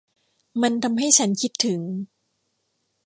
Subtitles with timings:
[0.61, 1.81] มันทำให้ฉันคิดถึง